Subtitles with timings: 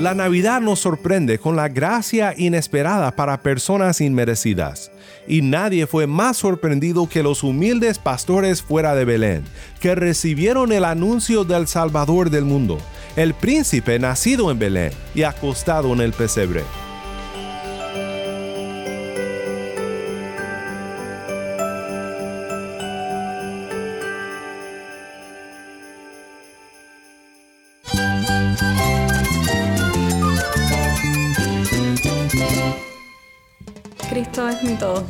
[0.00, 4.90] La Navidad nos sorprende con la gracia inesperada para personas inmerecidas.
[5.28, 9.44] Y nadie fue más sorprendido que los humildes pastores fuera de Belén,
[9.78, 12.78] que recibieron el anuncio del Salvador del mundo,
[13.14, 16.62] el príncipe nacido en Belén y acostado en el pesebre.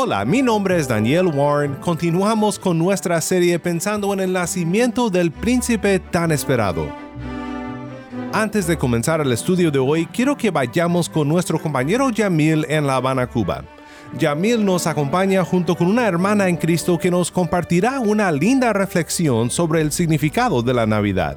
[0.00, 1.74] Hola, mi nombre es Daniel Warren.
[1.74, 6.86] Continuamos con nuestra serie pensando en el nacimiento del príncipe tan esperado.
[8.32, 12.86] Antes de comenzar el estudio de hoy, quiero que vayamos con nuestro compañero Yamil en
[12.86, 13.64] La Habana, Cuba.
[14.16, 19.50] Yamil nos acompaña junto con una hermana en Cristo que nos compartirá una linda reflexión
[19.50, 21.36] sobre el significado de la Navidad.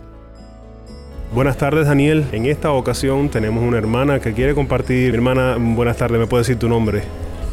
[1.34, 5.16] Buenas tardes Daniel, en esta ocasión tenemos una hermana que quiere compartir.
[5.16, 7.02] Hermana, buenas tardes, ¿me puede decir tu nombre?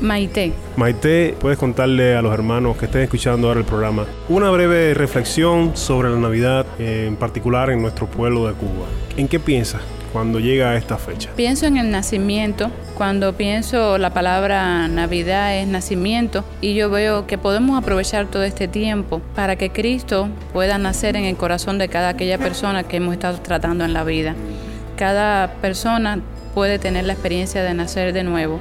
[0.01, 0.53] Maite.
[0.77, 5.77] Maite, puedes contarle a los hermanos que estén escuchando ahora el programa una breve reflexión
[5.77, 8.87] sobre la Navidad, en particular en nuestro pueblo de Cuba.
[9.17, 9.81] ¿En qué piensas
[10.13, 11.31] cuando llega a esta fecha?
[11.35, 12.71] Pienso en el nacimiento.
[12.97, 18.69] Cuando pienso la palabra Navidad es nacimiento y yo veo que podemos aprovechar todo este
[18.69, 23.15] tiempo para que Cristo pueda nacer en el corazón de cada aquella persona que hemos
[23.15, 24.37] estado tratando en la vida.
[24.97, 26.21] Cada persona
[26.55, 28.61] puede tener la experiencia de nacer de nuevo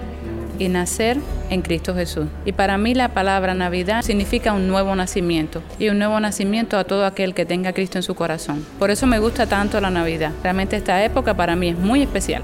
[0.60, 1.18] y nacer
[1.50, 2.26] en Cristo Jesús.
[2.46, 6.84] Y para mí la palabra Navidad significa un nuevo nacimiento y un nuevo nacimiento a
[6.84, 8.66] todo aquel que tenga Cristo en su corazón.
[8.80, 10.32] Por eso me gusta tanto la Navidad.
[10.44, 12.44] Realmente esta época para mí es muy especial.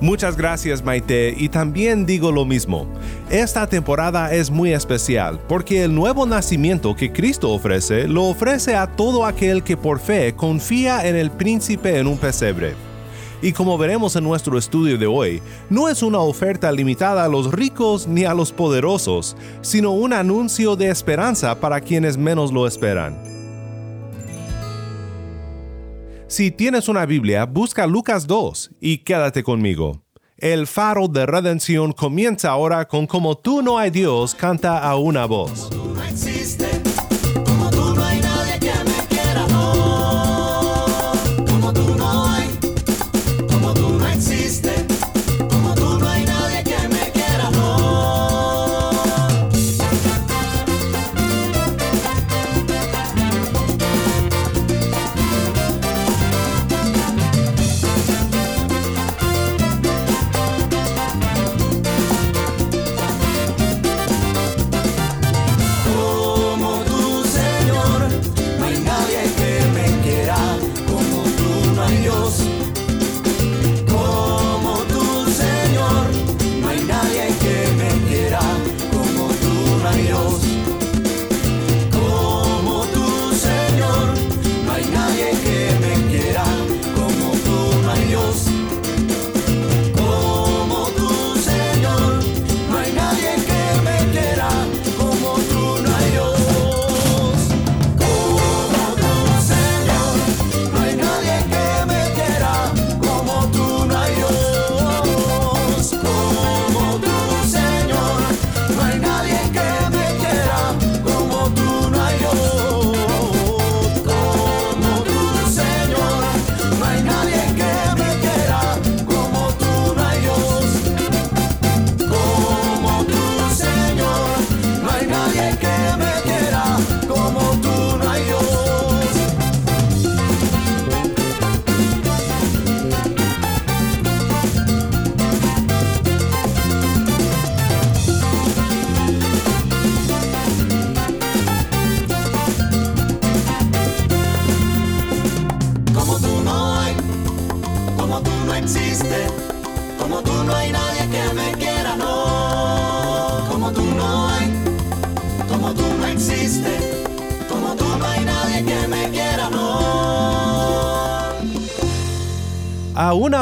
[0.00, 2.86] Muchas gracias Maite y también digo lo mismo.
[3.30, 8.86] Esta temporada es muy especial porque el nuevo nacimiento que Cristo ofrece lo ofrece a
[8.86, 12.74] todo aquel que por fe confía en el príncipe en un pesebre.
[13.44, 17.52] Y como veremos en nuestro estudio de hoy, no es una oferta limitada a los
[17.52, 23.22] ricos ni a los poderosos, sino un anuncio de esperanza para quienes menos lo esperan.
[26.26, 30.00] Si tienes una Biblia, busca Lucas 2 y quédate conmigo.
[30.38, 35.26] El faro de redención comienza ahora con Como tú no hay Dios, canta a una
[35.26, 35.68] voz.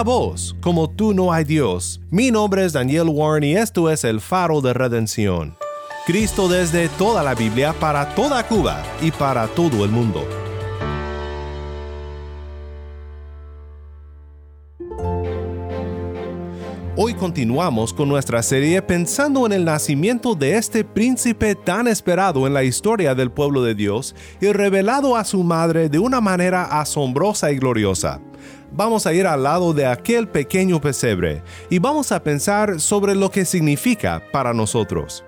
[0.03, 2.01] Una voz, como tú no hay Dios.
[2.11, 5.57] Mi nombre es Daniel Warren y esto es el faro de redención.
[6.07, 10.27] Cristo desde toda la Biblia para toda Cuba y para todo el mundo.
[16.97, 22.55] Hoy continuamos con nuestra serie pensando en el nacimiento de este príncipe tan esperado en
[22.55, 27.53] la historia del pueblo de Dios y revelado a su madre de una manera asombrosa
[27.53, 28.21] y gloriosa.
[28.75, 33.31] Vamos a ir al lado de aquel pequeño pesebre y vamos a pensar sobre lo
[33.31, 35.23] que significa para nosotros.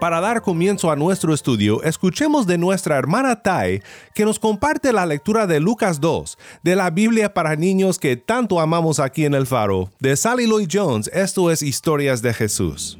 [0.00, 3.82] Para dar comienzo a nuestro estudio, escuchemos de nuestra hermana Tai,
[4.14, 8.58] que nos comparte la lectura de Lucas 2, de la Biblia para niños que tanto
[8.58, 12.98] amamos aquí en el Faro, de Sally Lloyd Jones, esto es Historias de Jesús.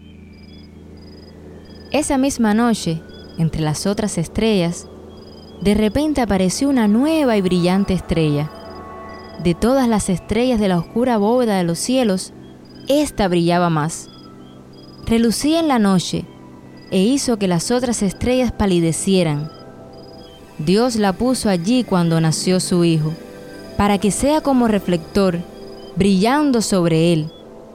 [1.91, 3.03] Esa misma noche,
[3.39, 4.87] entre las otras estrellas,
[5.61, 8.62] de repente apareció una nueva y brillante estrella.
[9.43, 12.33] De todas las estrellas de la oscura bóveda de los cielos,
[12.89, 14.09] esta brillaba más.
[15.07, 16.25] Relucía en la noche,
[16.91, 19.51] e hizo que las otras estrellas palidecieran.
[20.59, 23.13] Dios la puso allí cuando nació su Hijo,
[23.77, 25.39] para que sea como reflector,
[25.97, 27.33] brillando sobre él,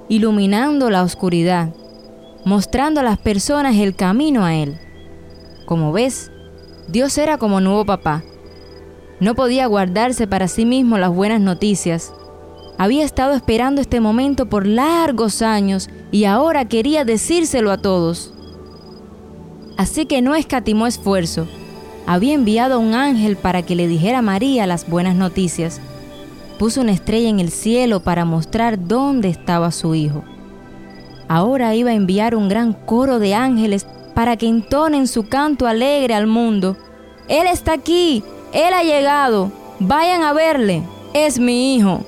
[0.07, 1.73] iluminando la oscuridad,
[2.45, 4.77] mostrando a las personas el camino a él.
[5.65, 6.31] Como ves,
[6.87, 8.23] Dios era como nuevo papá.
[9.19, 12.13] No podía guardarse para sí mismo las buenas noticias.
[12.77, 18.33] Había estado esperando este momento por largos años y ahora quería decírselo a todos
[19.77, 21.47] así que no escatimó esfuerzo.
[22.05, 25.79] Había enviado a un ángel para que le dijera a María las buenas noticias.
[26.57, 30.23] Puso una estrella en el cielo para mostrar dónde estaba su hijo.
[31.29, 33.85] Ahora iba a enviar un gran coro de ángeles
[34.15, 36.75] para que entonen su canto alegre al mundo.
[37.27, 38.23] Él está aquí,
[38.53, 40.83] Él ha llegado, vayan a verle,
[41.13, 42.03] es mi hijo.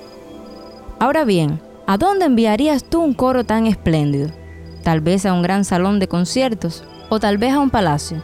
[0.99, 4.29] Ahora bien, ¿a dónde enviarías tú un coro tan espléndido?
[4.83, 8.21] Tal vez a un gran salón de conciertos, o tal vez a un palacio.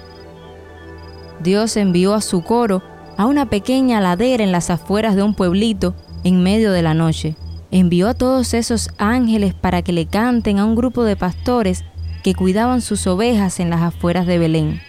[1.41, 2.81] Dios envió a su coro
[3.17, 7.35] a una pequeña ladera en las afueras de un pueblito en medio de la noche.
[7.71, 11.83] Envió a todos esos ángeles para que le canten a un grupo de pastores
[12.23, 14.81] que cuidaban sus ovejas en las afueras de Belén.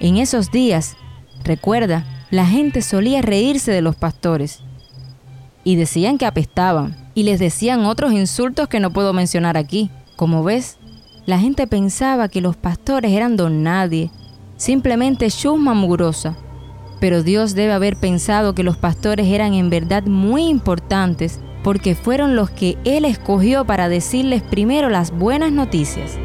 [0.00, 0.96] En esos días,
[1.44, 4.60] recuerda, la gente solía reírse de los pastores
[5.62, 9.90] y decían que apestaban y les decían otros insultos que no puedo mencionar aquí.
[10.16, 10.78] Como ves,
[11.26, 14.10] la gente pensaba que los pastores eran don nadie,
[14.56, 16.36] simplemente chusma mugrosa.
[17.00, 22.36] Pero Dios debe haber pensado que los pastores eran en verdad muy importantes porque fueron
[22.36, 26.18] los que Él escogió para decirles primero las buenas noticias.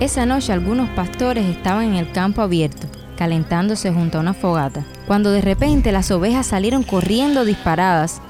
[0.00, 2.86] Esa noche algunos pastores estaban en el campo abierto,
[3.16, 8.20] calentándose junto a una fogata, cuando de repente las ovejas salieron corriendo disparadas.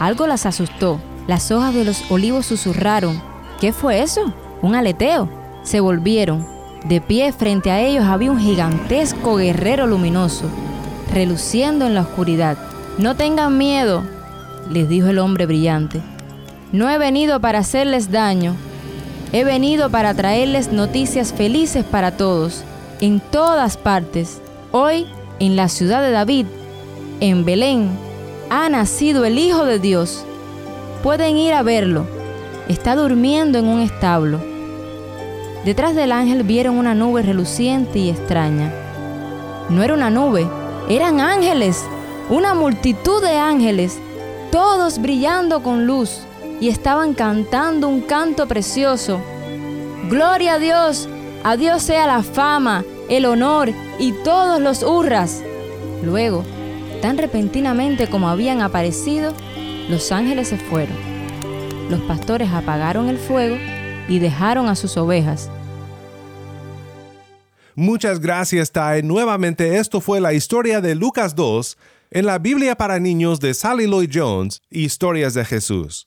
[0.00, 1.00] Algo las asustó
[1.30, 3.22] las hojas de los olivos susurraron.
[3.60, 4.34] ¿Qué fue eso?
[4.62, 5.28] Un aleteo.
[5.62, 6.44] Se volvieron.
[6.86, 10.50] De pie frente a ellos había un gigantesco guerrero luminoso,
[11.14, 12.58] reluciendo en la oscuridad.
[12.98, 14.02] No tengan miedo,
[14.70, 16.00] les dijo el hombre brillante.
[16.72, 18.56] No he venido para hacerles daño.
[19.32, 22.64] He venido para traerles noticias felices para todos,
[23.00, 24.40] en todas partes.
[24.72, 25.06] Hoy,
[25.38, 26.46] en la ciudad de David,
[27.20, 27.90] en Belén,
[28.50, 30.24] ha nacido el Hijo de Dios
[31.02, 32.04] Pueden ir a verlo.
[32.68, 34.38] Está durmiendo en un establo.
[35.64, 38.70] Detrás del ángel vieron una nube reluciente y extraña.
[39.70, 40.46] No era una nube,
[40.90, 41.82] eran ángeles,
[42.28, 43.98] una multitud de ángeles,
[44.52, 46.20] todos brillando con luz
[46.60, 49.20] y estaban cantando un canto precioso.
[50.08, 51.08] Gloria a Dios,
[51.42, 55.42] a Dios sea la fama, el honor y todos los hurras.
[56.02, 56.44] Luego,
[57.00, 59.32] tan repentinamente como habían aparecido,
[59.88, 60.96] los ángeles se fueron.
[61.88, 63.56] Los pastores apagaron el fuego
[64.08, 65.50] y dejaron a sus ovejas.
[67.74, 69.02] Muchas gracias, Tai.
[69.02, 71.78] Nuevamente, esto fue la historia de Lucas 2
[72.10, 76.06] en la Biblia para niños de Sally Lloyd Jones, Historias de Jesús.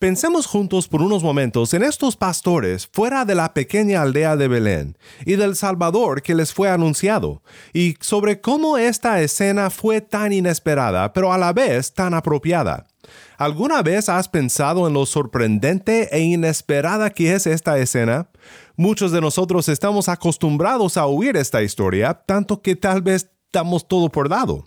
[0.00, 4.96] Pensemos juntos por unos momentos en estos pastores fuera de la pequeña aldea de Belén
[5.26, 7.42] y del Salvador que les fue anunciado,
[7.74, 12.86] y sobre cómo esta escena fue tan inesperada, pero a la vez tan apropiada.
[13.36, 18.30] ¿Alguna vez has pensado en lo sorprendente e inesperada que es esta escena?
[18.76, 24.08] Muchos de nosotros estamos acostumbrados a oír esta historia, tanto que tal vez damos todo
[24.08, 24.64] por dado.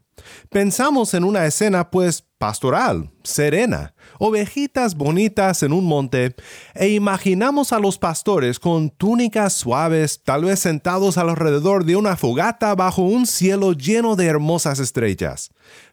[0.52, 6.36] Pensamos en una escena pues pastoral, serena, ovejitas bonitas en un monte,
[6.76, 12.76] e imaginamos a los pastores con túnicas suaves, tal vez sentados alrededor de una fogata
[12.76, 15.52] bajo un cielo lleno de hermosas estrellas.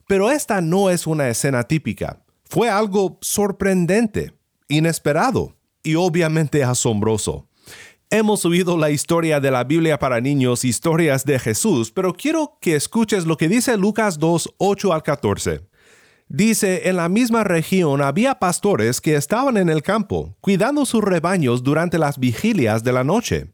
[0.08, 2.24] Pero esta no es una escena típica.
[2.46, 4.34] Fue algo sorprendente,
[4.66, 5.54] inesperado
[5.84, 7.46] y obviamente asombroso.
[8.10, 12.74] Hemos oído la historia de la Biblia para niños, historias de Jesús, pero quiero que
[12.74, 15.69] escuches lo que dice Lucas 2, 8 al 14.
[16.32, 21.64] Dice, en la misma región había pastores que estaban en el campo, cuidando sus rebaños
[21.64, 23.48] durante las vigilias de la noche.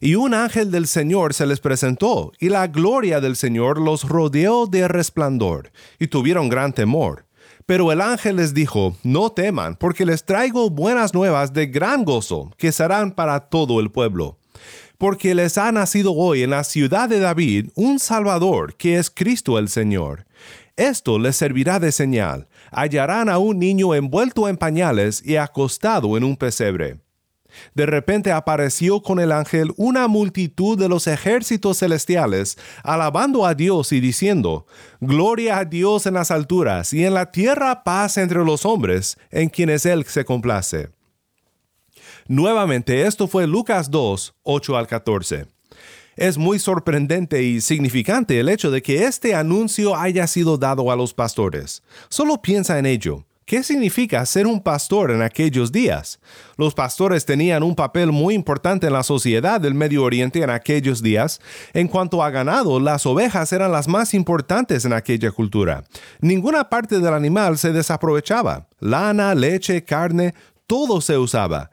[0.00, 4.66] Y un ángel del Señor se les presentó, y la gloria del Señor los rodeó
[4.66, 7.26] de resplandor, y tuvieron gran temor.
[7.66, 12.50] Pero el ángel les dijo, no teman, porque les traigo buenas nuevas de gran gozo,
[12.56, 14.38] que serán para todo el pueblo.
[14.96, 19.58] Porque les ha nacido hoy en la ciudad de David un Salvador, que es Cristo
[19.58, 20.24] el Señor.
[20.76, 22.48] Esto les servirá de señal.
[22.70, 26.98] Hallarán a un niño envuelto en pañales y acostado en un pesebre.
[27.74, 33.92] De repente apareció con el ángel una multitud de los ejércitos celestiales, alabando a Dios
[33.92, 34.66] y diciendo,
[35.00, 39.48] Gloria a Dios en las alturas y en la tierra paz entre los hombres, en
[39.48, 40.90] quienes Él se complace.
[42.28, 45.46] Nuevamente, esto fue Lucas 2, 8 al 14.
[46.16, 50.96] Es muy sorprendente y significante el hecho de que este anuncio haya sido dado a
[50.96, 51.82] los pastores.
[52.08, 53.24] Solo piensa en ello.
[53.44, 56.20] ¿Qué significa ser un pastor en aquellos días?
[56.56, 61.02] Los pastores tenían un papel muy importante en la sociedad del Medio Oriente en aquellos
[61.02, 61.40] días.
[61.72, 65.84] En cuanto a ganado, las ovejas eran las más importantes en aquella cultura.
[66.20, 68.68] Ninguna parte del animal se desaprovechaba.
[68.78, 70.34] Lana, leche, carne,
[70.66, 71.70] todo se usaba.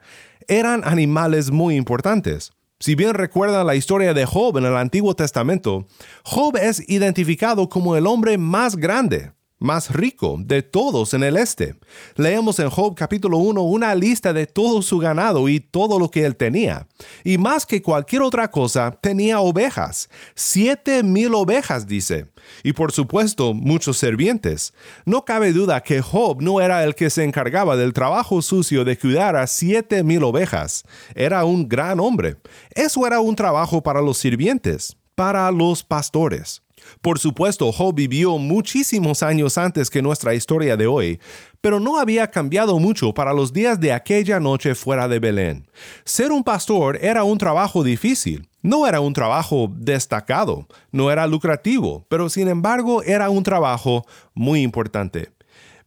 [0.48, 2.52] Eran animales muy importantes.
[2.82, 5.86] Si bien recuerdan la historia de Job en el Antiguo Testamento,
[6.24, 11.76] Job es identificado como el hombre más grande, más rico de todos en el este.
[12.16, 16.24] Leemos en Job capítulo 1 una lista de todo su ganado y todo lo que
[16.24, 16.88] él tenía.
[17.22, 20.08] Y más que cualquier otra cosa, tenía ovejas.
[20.34, 22.26] Siete mil ovejas, dice.
[22.64, 24.72] Y por supuesto, muchos servientes.
[25.04, 28.98] No cabe duda que Job no era el que se encargaba del trabajo sucio de
[28.98, 30.84] cuidar a siete mil ovejas.
[31.14, 32.36] Era un gran hombre.
[32.74, 36.62] Eso era un trabajo para los sirvientes, para los pastores.
[37.00, 41.20] Por supuesto, Job vivió muchísimos años antes que nuestra historia de hoy,
[41.60, 45.68] pero no había cambiado mucho para los días de aquella noche fuera de Belén.
[46.04, 52.04] Ser un pastor era un trabajo difícil, no era un trabajo destacado, no era lucrativo,
[52.08, 55.30] pero sin embargo era un trabajo muy importante.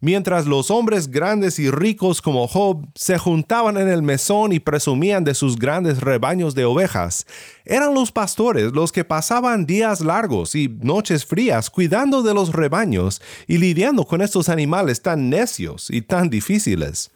[0.06, 5.24] Mientras los hombres grandes y ricos como Job se juntaban en el mesón y presumían
[5.24, 7.26] de sus grandes rebaños de ovejas,
[7.64, 13.22] eran los pastores los que pasaban días largos y noches frías cuidando de los rebaños
[13.48, 17.10] y lidiando con estos animales tan necios y tan difíciles.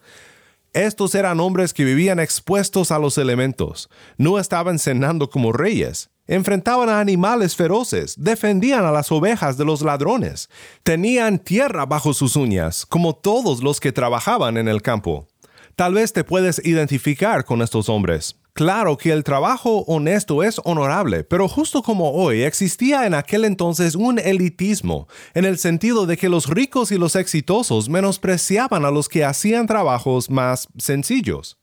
[0.72, 6.90] Estos eran hombres que vivían expuestos a los elementos, no estaban cenando como reyes, enfrentaban
[6.90, 10.50] a animales feroces, defendían a las ovejas de los ladrones,
[10.84, 15.28] tenían tierra bajo sus uñas, como todos los que trabajaban en el campo.
[15.76, 18.36] Tal vez te puedes identificar con estos hombres.
[18.58, 23.94] Claro que el trabajo honesto es honorable, pero justo como hoy existía en aquel entonces
[23.94, 29.10] un elitismo, en el sentido de que los ricos y los exitosos menospreciaban a los
[29.10, 31.57] que hacían trabajos más sencillos.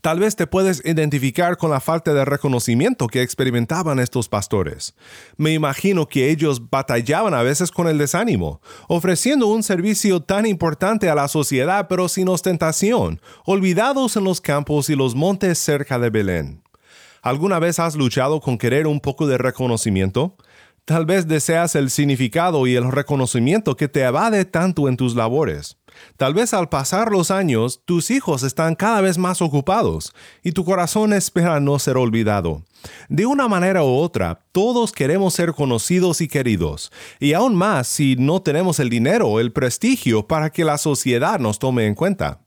[0.00, 4.94] Tal vez te puedes identificar con la falta de reconocimiento que experimentaban estos pastores.
[5.36, 11.10] Me imagino que ellos batallaban a veces con el desánimo, ofreciendo un servicio tan importante
[11.10, 16.08] a la sociedad pero sin ostentación, olvidados en los campos y los montes cerca de
[16.08, 16.62] Belén.
[17.22, 20.36] ¿Alguna vez has luchado con querer un poco de reconocimiento?
[20.86, 25.76] Tal vez deseas el significado y el reconocimiento que te evade tanto en tus labores.
[26.16, 30.64] Tal vez al pasar los años, tus hijos están cada vez más ocupados y tu
[30.64, 32.62] corazón espera no ser olvidado.
[33.08, 38.16] De una manera u otra, todos queremos ser conocidos y queridos, y aún más si
[38.16, 42.40] no tenemos el dinero o el prestigio para que la sociedad nos tome en cuenta.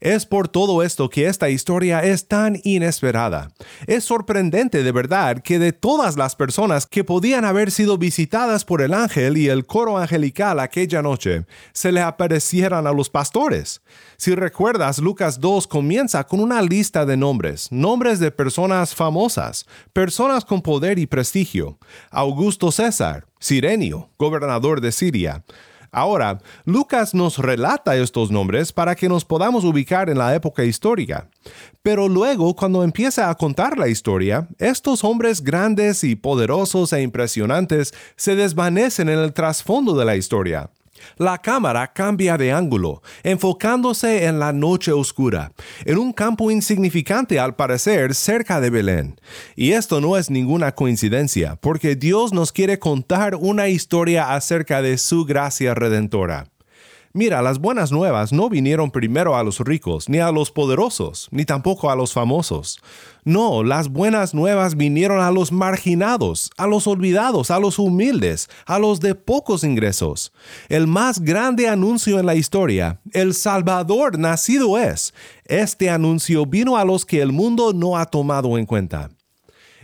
[0.00, 3.50] Es por todo esto que esta historia es tan inesperada.
[3.86, 8.82] Es sorprendente de verdad que de todas las personas que podían haber sido visitadas por
[8.82, 13.82] el ángel y el coro angelical aquella noche, se le aparecieran a los pastores.
[14.16, 20.44] Si recuerdas, Lucas 2 comienza con una lista de nombres, nombres de personas famosas, personas
[20.44, 21.78] con poder y prestigio.
[22.10, 25.44] Augusto César, Sirenio, gobernador de Siria,
[25.90, 31.28] Ahora, Lucas nos relata estos nombres para que nos podamos ubicar en la época histórica.
[31.82, 37.94] Pero luego, cuando empieza a contar la historia, estos hombres grandes y poderosos e impresionantes
[38.16, 40.70] se desvanecen en el trasfondo de la historia.
[41.16, 45.52] La cámara cambia de ángulo, enfocándose en la noche oscura,
[45.84, 49.20] en un campo insignificante al parecer cerca de Belén.
[49.54, 54.98] Y esto no es ninguna coincidencia, porque Dios nos quiere contar una historia acerca de
[54.98, 56.48] su gracia redentora.
[57.16, 61.46] Mira, las buenas nuevas no vinieron primero a los ricos, ni a los poderosos, ni
[61.46, 62.78] tampoco a los famosos.
[63.24, 68.78] No, las buenas nuevas vinieron a los marginados, a los olvidados, a los humildes, a
[68.78, 70.30] los de pocos ingresos.
[70.68, 75.14] El más grande anuncio en la historia, el Salvador nacido es.
[75.46, 79.08] Este anuncio vino a los que el mundo no ha tomado en cuenta.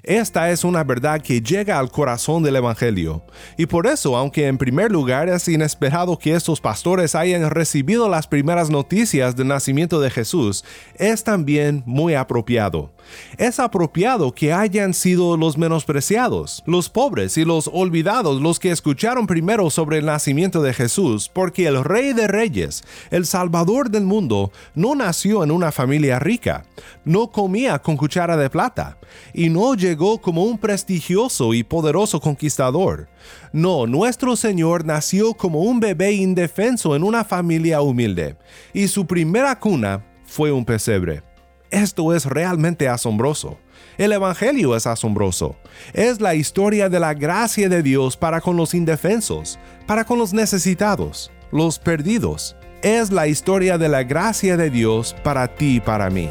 [0.04, 3.22] Esta es una verdad que llega al corazón del Evangelio.
[3.56, 8.26] Y por eso, aunque en primer lugar es inesperado que estos pastores hayan recibido las
[8.26, 10.64] primeras noticias del nacimiento de Jesús,
[10.96, 12.90] es también muy apropiado.
[13.38, 19.28] Es apropiado que hayan sido los menospreciados, los pobres y los olvidados los que escucharon
[19.28, 22.82] primero sobre el nacimiento de Jesús, porque el Rey de Reyes,
[23.12, 26.64] el Salvador del mundo, no nació en una familia rica,
[27.04, 28.98] no comía con cuchara de plata,
[29.32, 33.08] y no llegó como un prestigioso y poderoso conquistador.
[33.52, 38.36] No, nuestro Señor nació como un bebé indefenso en una familia humilde,
[38.72, 41.22] y su primera cuna fue un pesebre.
[41.70, 43.58] Esto es realmente asombroso.
[43.96, 45.56] El Evangelio es asombroso.
[45.94, 50.32] Es la historia de la gracia de Dios para con los indefensos, para con los
[50.34, 52.56] necesitados, los perdidos.
[52.82, 56.28] Es la historia de la gracia de Dios para ti y para mí.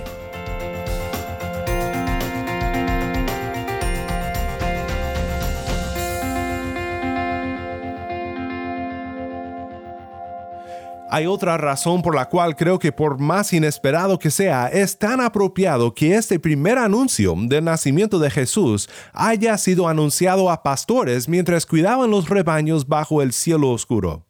[11.14, 15.20] Hay otra razón por la cual creo que por más inesperado que sea, es tan
[15.20, 21.66] apropiado que este primer anuncio del nacimiento de Jesús haya sido anunciado a pastores mientras
[21.66, 24.26] cuidaban los rebaños bajo el cielo oscuro.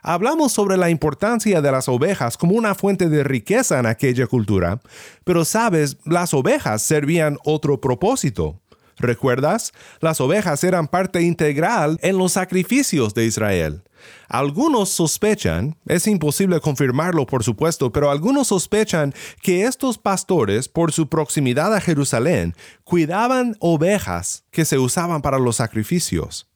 [0.00, 4.80] Hablamos sobre la importancia de las ovejas como una fuente de riqueza en aquella cultura,
[5.24, 8.61] pero sabes, las ovejas servían otro propósito.
[8.98, 9.72] ¿Recuerdas?
[10.00, 13.82] Las ovejas eran parte integral en los sacrificios de Israel.
[14.28, 21.08] Algunos sospechan, es imposible confirmarlo por supuesto, pero algunos sospechan que estos pastores, por su
[21.08, 26.48] proximidad a Jerusalén, cuidaban ovejas que se usaban para los sacrificios.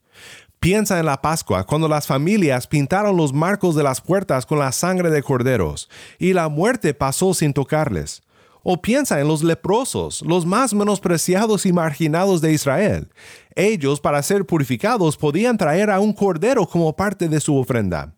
[0.58, 4.72] Piensa en la Pascua, cuando las familias pintaron los marcos de las puertas con la
[4.72, 8.22] sangre de corderos, y la muerte pasó sin tocarles.
[8.68, 13.08] O piensa en los leprosos, los más menospreciados y marginados de Israel.
[13.54, 18.12] Ellos, para ser purificados, podían traer a un cordero como parte de su ofrenda.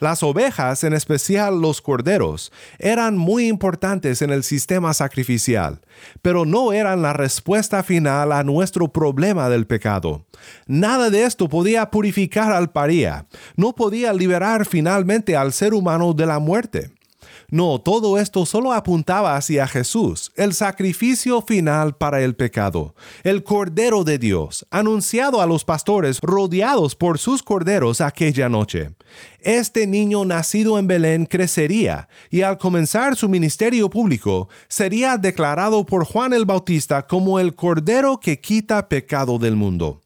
[0.00, 5.80] Las ovejas, en especial los corderos, eran muy importantes en el sistema sacrificial,
[6.20, 10.26] pero no eran la respuesta final a nuestro problema del pecado.
[10.66, 16.26] Nada de esto podía purificar al paría, no podía liberar finalmente al ser humano de
[16.26, 16.90] la muerte.
[17.52, 24.04] No, todo esto solo apuntaba hacia Jesús, el sacrificio final para el pecado, el Cordero
[24.04, 28.92] de Dios, anunciado a los pastores rodeados por sus corderos aquella noche.
[29.38, 36.06] Este niño nacido en Belén crecería y al comenzar su ministerio público sería declarado por
[36.06, 40.01] Juan el Bautista como el Cordero que quita pecado del mundo.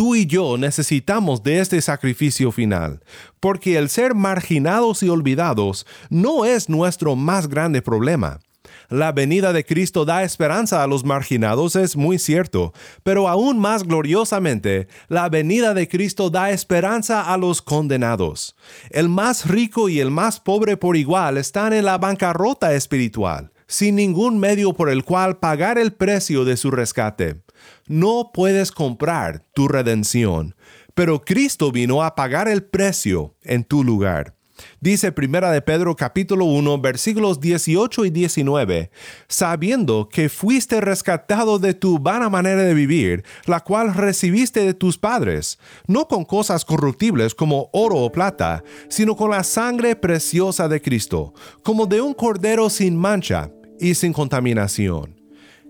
[0.00, 3.02] Tú y yo necesitamos de este sacrificio final,
[3.38, 8.40] porque el ser marginados y olvidados no es nuestro más grande problema.
[8.88, 13.82] La venida de Cristo da esperanza a los marginados, es muy cierto, pero aún más
[13.84, 18.56] gloriosamente, la venida de Cristo da esperanza a los condenados.
[18.88, 23.96] El más rico y el más pobre por igual están en la bancarrota espiritual, sin
[23.96, 27.42] ningún medio por el cual pagar el precio de su rescate.
[27.86, 30.54] No puedes comprar tu redención,
[30.94, 34.34] pero Cristo vino a pagar el precio en tu lugar.
[34.80, 38.90] Dice Primera de Pedro capítulo 1 versículos 18 y 19,
[39.28, 44.98] sabiendo que fuiste rescatado de tu vana manera de vivir, la cual recibiste de tus
[44.98, 50.80] padres, no con cosas corruptibles como oro o plata, sino con la sangre preciosa de
[50.80, 55.19] Cristo, como de un cordero sin mancha y sin contaminación.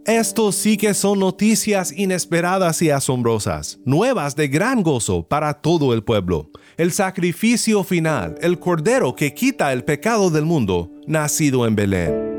[0.07, 6.03] Estos sí que son noticias inesperadas y asombrosas, nuevas de gran gozo para todo el
[6.03, 6.51] pueblo.
[6.79, 12.30] El sacrificio final, el cordero que quita el pecado del mundo, nacido en Belén.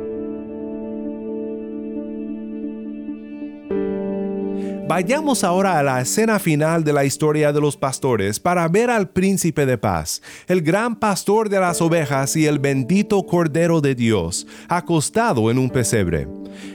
[4.91, 9.07] Vayamos ahora a la escena final de la historia de los pastores para ver al
[9.07, 14.45] príncipe de paz, el gran pastor de las ovejas y el bendito Cordero de Dios,
[14.67, 16.27] acostado en un pesebre.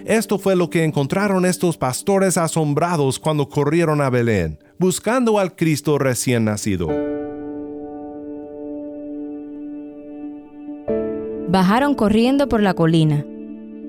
[0.07, 5.99] Esto fue lo que encontraron estos pastores asombrados cuando corrieron a Belén, buscando al Cristo
[5.99, 6.89] recién nacido.
[11.49, 13.27] Bajaron corriendo por la colina.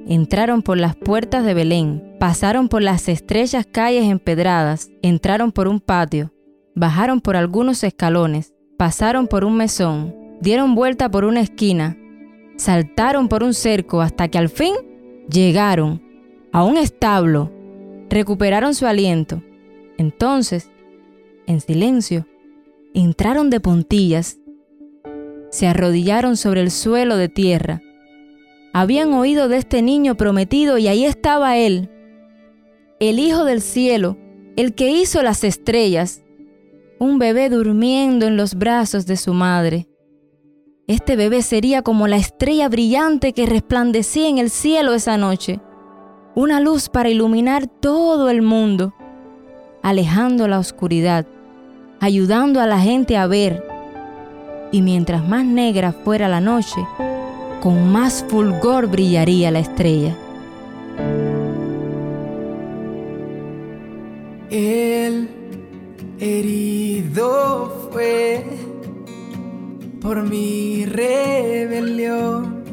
[0.09, 5.80] Entraron por las puertas de Belén, pasaron por las estrechas calles empedradas, entraron por un
[5.80, 6.34] patio,
[6.75, 11.97] bajaron por algunos escalones, pasaron por un mesón, dieron vuelta por una esquina,
[12.58, 14.75] saltaron por un cerco hasta que al fin
[15.30, 16.01] llegaron
[16.51, 17.51] a un establo,
[18.10, 19.43] recuperaron su aliento.
[19.97, 20.69] Entonces,
[21.45, 22.27] en silencio,
[22.93, 24.39] entraron de puntillas
[25.49, 27.82] se arrodillaron sobre el suelo de tierra.
[28.73, 31.89] Habían oído de este niño prometido y ahí estaba él,
[32.99, 34.17] el Hijo del Cielo,
[34.55, 36.23] el que hizo las estrellas,
[36.99, 39.88] un bebé durmiendo en los brazos de su madre.
[40.88, 45.60] Este bebé sería como la estrella brillante que resplandecía en el cielo esa noche,
[46.33, 48.95] una luz para iluminar todo el mundo,
[49.83, 51.27] alejando la oscuridad,
[51.99, 53.63] ayudando a la gente a ver
[54.71, 56.81] y mientras más negra fuera la noche,
[57.62, 60.15] con más fulgor brillaría la estrella.
[64.49, 65.29] El
[66.19, 68.45] herido fue
[69.99, 72.63] por mi rebelión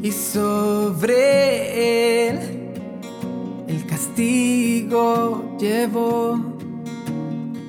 [0.00, 1.18] y sobre
[2.28, 2.38] él
[3.66, 6.38] el castigo llevó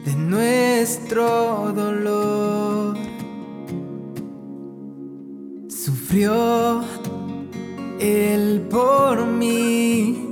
[0.06, 2.96] de nuestro dolor.
[5.68, 6.84] Sufrió
[8.00, 10.31] él por mí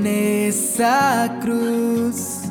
[0.00, 2.44] en esa cruz,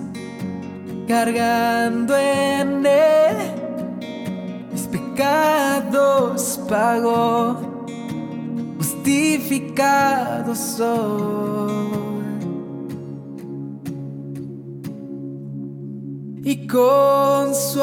[1.07, 3.37] cargando en él
[4.71, 7.85] mis pecados pagó,
[8.77, 11.89] justificado soy.
[16.43, 17.81] Y con su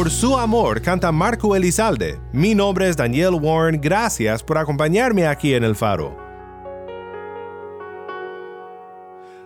[0.00, 2.18] Por su amor canta Marco Elizalde.
[2.32, 3.78] Mi nombre es Daniel Warren.
[3.78, 6.16] Gracias por acompañarme aquí en el faro.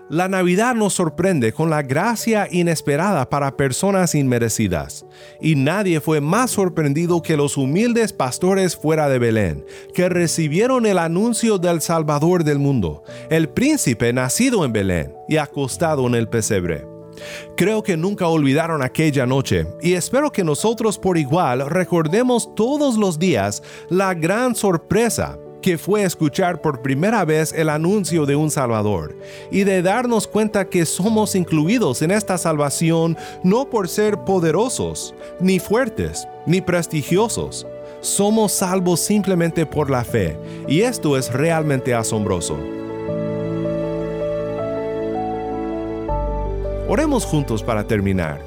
[0.08, 5.04] La Navidad nos sorprende con la gracia inesperada para personas inmerecidas,
[5.40, 10.98] y nadie fue más sorprendido que los humildes pastores fuera de Belén, que recibieron el
[10.98, 16.93] anuncio del Salvador del mundo, el príncipe nacido en Belén y acostado en el pesebre.
[17.56, 23.18] Creo que nunca olvidaron aquella noche y espero que nosotros por igual recordemos todos los
[23.18, 29.16] días la gran sorpresa que fue escuchar por primera vez el anuncio de un Salvador
[29.50, 35.58] y de darnos cuenta que somos incluidos en esta salvación no por ser poderosos, ni
[35.58, 37.66] fuertes, ni prestigiosos.
[38.02, 40.36] Somos salvos simplemente por la fe
[40.68, 42.83] y esto es realmente asombroso.
[46.88, 48.40] Oremos juntos para terminar.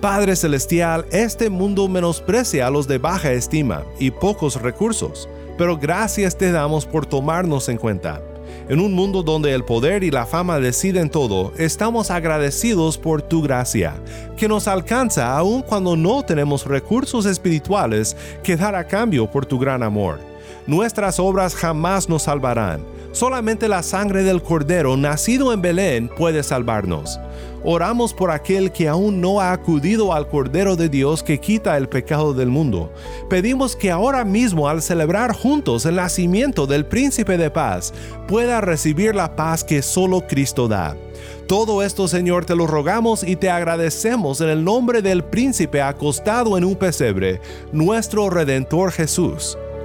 [0.00, 5.28] Padre Celestial, este mundo menosprecia a los de baja estima y pocos recursos
[5.60, 8.22] pero gracias te damos por tomarnos en cuenta.
[8.70, 13.42] En un mundo donde el poder y la fama deciden todo, estamos agradecidos por tu
[13.42, 13.92] gracia,
[14.38, 19.58] que nos alcanza aun cuando no tenemos recursos espirituales que dar a cambio por tu
[19.58, 20.29] gran amor.
[20.70, 27.18] Nuestras obras jamás nos salvarán, solamente la sangre del Cordero nacido en Belén puede salvarnos
[27.62, 31.88] oramos por aquel que aún no ha acudido al Cordero de Dios que quita el
[31.88, 32.92] pecado del mundo.
[33.28, 37.92] Pedimos que ahora mismo al celebrar juntos el nacimiento del príncipe de paz,
[38.26, 40.96] pueda recibir la paz que solo Cristo da.
[41.46, 46.56] Todo esto, Señor, te lo rogamos y te agradecemos en el nombre del príncipe acostado
[46.56, 47.40] en un pesebre,
[47.72, 49.58] nuestro Redentor Jesús.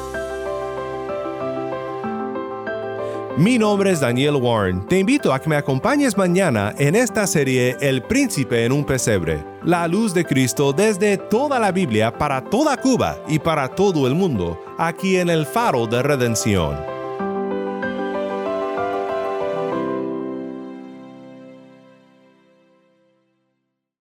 [3.36, 4.86] Mi nombre es Daniel Warren.
[4.86, 9.42] Te invito a que me acompañes mañana en esta serie El Príncipe en un Pesebre,
[9.62, 14.14] la luz de Cristo desde toda la Biblia para toda Cuba y para todo el
[14.14, 16.99] mundo, aquí en el Faro de Redención.